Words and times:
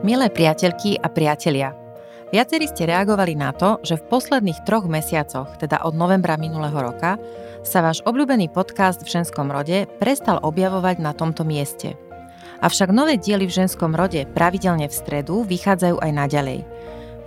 Milé 0.00 0.32
priateľky 0.32 0.96
a 0.96 1.12
priatelia, 1.12 1.76
viacerí 2.32 2.64
ste 2.64 2.88
reagovali 2.88 3.36
na 3.36 3.52
to, 3.52 3.76
že 3.84 4.00
v 4.00 4.08
posledných 4.08 4.64
troch 4.64 4.88
mesiacoch, 4.88 5.60
teda 5.60 5.84
od 5.84 5.92
novembra 5.92 6.40
minulého 6.40 6.72
roka, 6.72 7.20
sa 7.60 7.84
váš 7.84 8.00
obľúbený 8.08 8.48
podcast 8.48 9.04
v 9.04 9.12
ženskom 9.20 9.52
rode 9.52 9.84
prestal 10.00 10.40
objavovať 10.40 11.04
na 11.04 11.12
tomto 11.12 11.44
mieste. 11.44 12.00
Avšak 12.64 12.96
nové 12.96 13.20
diely 13.20 13.44
v 13.44 13.52
ženskom 13.60 13.92
rode 13.92 14.24
pravidelne 14.32 14.88
v 14.88 14.96
stredu 15.04 15.44
vychádzajú 15.44 16.00
aj 16.00 16.12
naďalej. 16.16 16.64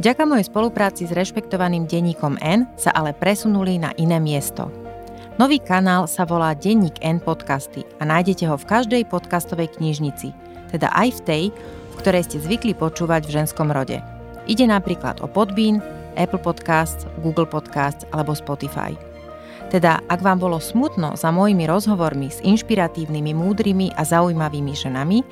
Vďaka 0.01 0.25
mojej 0.25 0.49
spolupráci 0.49 1.05
s 1.05 1.13
rešpektovaným 1.13 1.85
denníkom 1.85 2.41
N 2.41 2.65
sa 2.73 2.89
ale 2.97 3.13
presunuli 3.13 3.77
na 3.77 3.93
iné 4.01 4.17
miesto. 4.17 4.73
Nový 5.37 5.61
kanál 5.61 6.09
sa 6.09 6.25
volá 6.25 6.57
Denník 6.57 7.05
N 7.05 7.21
podcasty 7.21 7.85
a 8.01 8.09
nájdete 8.09 8.49
ho 8.49 8.57
v 8.57 8.65
každej 8.65 9.05
podcastovej 9.13 9.77
knižnici, 9.77 10.33
teda 10.73 10.89
aj 10.89 11.21
v 11.21 11.21
tej, 11.21 11.43
v 11.93 11.99
ktorej 12.01 12.25
ste 12.25 12.41
zvykli 12.41 12.73
počúvať 12.73 13.29
v 13.29 13.33
ženskom 13.41 13.69
rode. 13.69 14.01
Ide 14.49 14.65
napríklad 14.65 15.21
o 15.21 15.29
Podbean, 15.29 15.79
Apple 16.17 16.41
Podcasts, 16.41 17.05
Google 17.21 17.45
Podcasts 17.45 18.09
alebo 18.09 18.33
Spotify. 18.33 18.97
Teda, 19.71 20.05
ak 20.05 20.21
vám 20.21 20.37
bolo 20.37 20.61
smutno 20.61 21.17
za 21.17 21.33
mojimi 21.33 21.65
rozhovormi 21.65 22.29
s 22.29 22.37
inšpiratívnymi, 22.45 23.33
múdrymi 23.33 23.89
a 23.97 24.05
zaujímavými 24.05 24.73
ženami, 24.77 25.25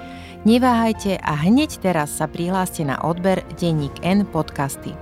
neváhajte 0.49 1.21
a 1.21 1.38
hneď 1.45 1.77
teraz 1.77 2.17
sa 2.17 2.25
prihláste 2.25 2.81
na 2.81 2.97
odber 3.05 3.45
Denník 3.61 4.02
N 4.02 4.25
podcasty. 4.25 4.97